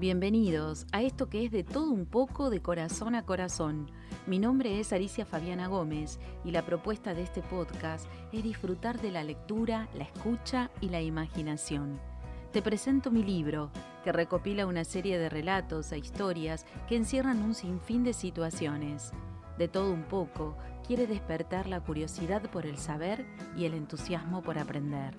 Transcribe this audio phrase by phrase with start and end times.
[0.00, 3.90] Bienvenidos a esto que es de todo un poco de corazón a corazón.
[4.26, 9.10] Mi nombre es Alicia Fabiana Gómez y la propuesta de este podcast es disfrutar de
[9.10, 12.00] la lectura, la escucha y la imaginación.
[12.50, 13.70] Te presento mi libro,
[14.02, 19.12] que recopila una serie de relatos e historias que encierran un sinfín de situaciones.
[19.58, 20.56] De todo un poco,
[20.86, 25.14] quiere despertar la curiosidad por el saber y el entusiasmo por aprender.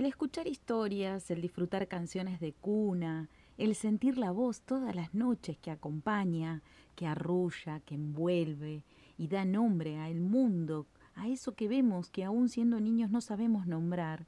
[0.00, 3.28] El escuchar historias, el disfrutar canciones de cuna,
[3.58, 6.62] el sentir la voz todas las noches que acompaña,
[6.96, 8.82] que arrulla, que envuelve
[9.18, 13.66] y da nombre al mundo, a eso que vemos que aún siendo niños no sabemos
[13.66, 14.26] nombrar,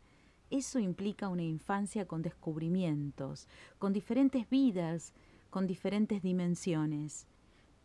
[0.51, 3.48] eso implica una infancia con descubrimientos,
[3.79, 5.15] con diferentes vidas,
[5.48, 7.27] con diferentes dimensiones.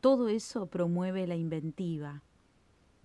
[0.02, 2.22] Todo eso promueve la inventiva.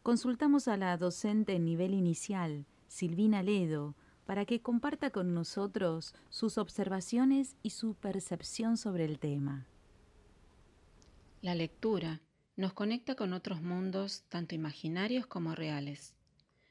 [0.03, 3.95] Consultamos a la docente en nivel inicial, Silvina Ledo,
[4.27, 9.67] para que comparta con nosotros sus observaciones y su percepción sobre el tema.
[11.41, 12.21] La lectura
[12.57, 16.15] nos conecta con otros mundos tanto imaginarios como reales.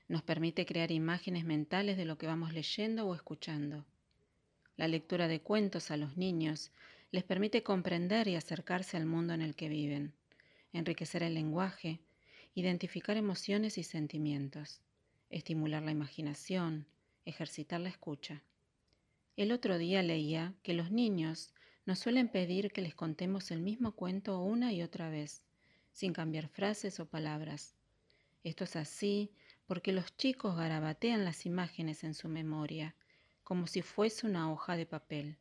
[0.08, 3.86] Nos permite crear imágenes mentales de lo que vamos leyendo o escuchando.
[4.78, 6.72] La lectura de cuentos a los niños
[7.12, 10.14] les permite comprender y acercarse al mundo en el que viven,
[10.72, 12.00] enriquecer el lenguaje,
[12.56, 14.82] identificar emociones y sentimientos,
[15.30, 16.86] estimular la imaginación,
[17.26, 18.44] ejercitar la escucha.
[19.38, 21.54] El otro día leía que los niños
[21.86, 25.42] nos suelen pedir que les contemos el mismo cuento una y otra vez,
[25.92, 27.76] sin cambiar frases o palabras.
[28.44, 29.32] Esto es así
[29.66, 32.96] porque los chicos garabatean las imágenes en su memoria,
[33.44, 35.38] como si fuese una hoja de papel.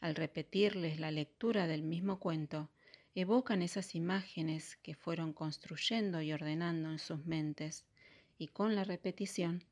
[0.00, 2.70] Al repetirles la lectura del mismo cuento,
[3.14, 7.84] evocan esas imágenes que fueron construyendo y ordenando en sus mentes,
[8.38, 9.64] y con la repetición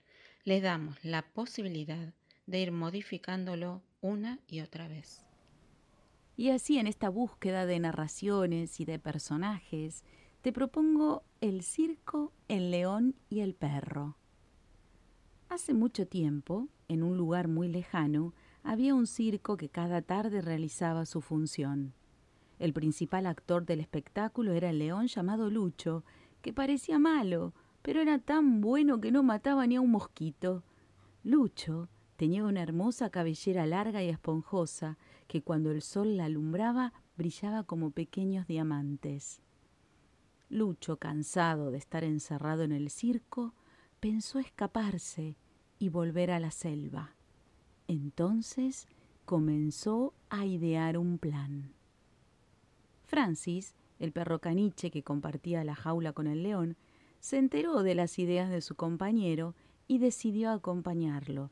[0.45, 2.15] le damos la posibilidad
[2.47, 5.25] de ir modificándolo una y otra vez.
[6.37, 10.05] Y así en esta búsqueda de narraciones y de personajes,
[10.41, 14.17] te propongo el circo, el león y el perro.
[15.51, 21.05] Hace mucho tiempo, en un lugar muy lejano, había un circo que cada tarde realizaba
[21.05, 21.93] su función.
[22.59, 26.05] El principal actor del espectáculo era el león llamado Lucho,
[26.41, 27.53] que parecía malo,
[27.83, 30.63] pero era tan bueno que no mataba ni a un mosquito.
[31.23, 37.65] Lucho tenía una hermosa cabellera larga y esponjosa que cuando el sol la alumbraba brillaba
[37.65, 39.43] como pequeños diamantes.
[40.49, 43.55] Lucho, cansado de estar encerrado en el circo,
[44.01, 45.37] pensó escaparse
[45.79, 47.15] y volver a la selva.
[47.87, 48.89] Entonces
[49.25, 51.73] comenzó a idear un plan.
[53.05, 56.77] Francis, el perro caniche que compartía la jaula con el león,
[57.21, 59.55] se enteró de las ideas de su compañero
[59.87, 61.51] y decidió acompañarlo.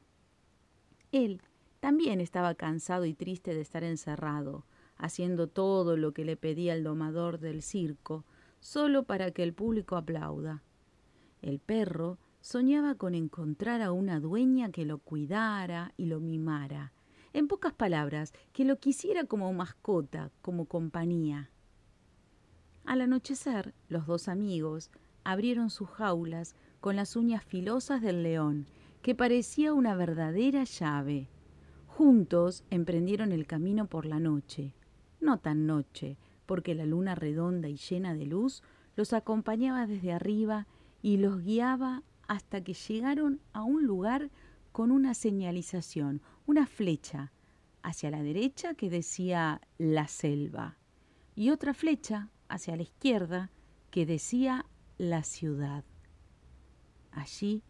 [1.12, 1.40] Él
[1.80, 4.64] también estaba cansado y triste de estar encerrado,
[4.96, 8.24] haciendo todo lo que le pedía el domador del circo,
[8.60, 10.62] solo para que el público aplauda.
[11.40, 16.92] El perro soñaba con encontrar a una dueña que lo cuidara y lo mimara.
[17.32, 21.50] En pocas palabras, que lo quisiera como mascota, como compañía.
[22.84, 24.90] Al anochecer, los dos amigos
[25.28, 28.66] abrieron sus jaulas con las uñas filosas del león,
[29.02, 31.28] que parecía una verdadera llave.
[31.86, 34.72] Juntos emprendieron el camino por la noche.
[35.20, 36.16] No tan noche,
[36.46, 38.62] porque la luna redonda y llena de luz
[38.96, 40.66] los acompañaba desde arriba
[41.02, 44.30] y los guiaba hasta que llegaron a un lugar
[44.72, 47.32] con una señalización, una flecha,
[47.82, 50.78] hacia la derecha que decía la selva
[51.36, 53.50] y otra flecha hacia la izquierda
[53.90, 54.64] que decía
[54.98, 55.84] la ciudad.
[57.12, 57.62] Allí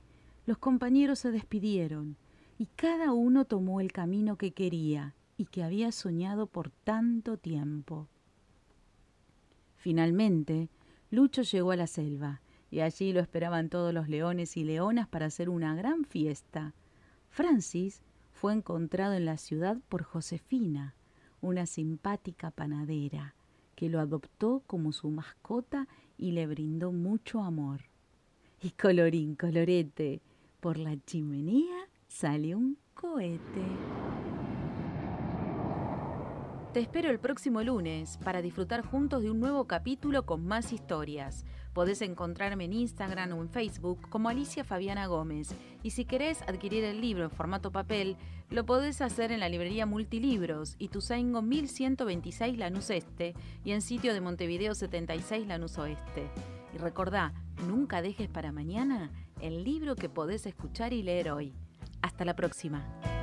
[0.46, 2.16] los compañeros se despidieron
[2.58, 8.08] y cada uno tomó el camino que quería y que había soñado por tanto tiempo.
[9.76, 10.70] Finalmente,
[11.10, 12.40] Lucho llegó a la selva
[12.70, 16.74] y allí lo esperaban todos los leones y leonas para hacer una gran fiesta.
[17.28, 18.02] Francis
[18.32, 20.94] fue encontrado en la ciudad por Josefina,
[21.40, 23.34] una simpática panadera,
[23.78, 25.86] que lo adoptó como su mascota
[26.16, 27.82] y le brindó mucho amor.
[28.60, 30.20] Y colorín colorete,
[30.58, 33.62] por la chimenea sale un cohete.
[36.72, 41.44] Te espero el próximo lunes para disfrutar juntos de un nuevo capítulo con más historias
[41.78, 45.50] Podés encontrarme en Instagram o en Facebook como Alicia Fabiana Gómez.
[45.84, 48.16] Y si querés adquirir el libro en formato papel,
[48.50, 53.32] lo podés hacer en la librería Multilibros, Ituzaingo 1126 Lanús Este
[53.64, 56.28] y en sitio de Montevideo 76 Lanús Oeste.
[56.74, 57.32] Y recordá,
[57.68, 61.54] nunca dejes para mañana el libro que podés escuchar y leer hoy.
[62.02, 63.17] Hasta la próxima.